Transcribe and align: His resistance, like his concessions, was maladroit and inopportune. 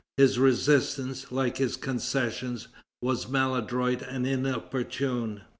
His 0.17 0.39
resistance, 0.39 1.31
like 1.31 1.57
his 1.57 1.75
concessions, 1.75 2.69
was 3.03 3.27
maladroit 3.29 4.01
and 4.01 4.25
inopportune. 4.25 5.41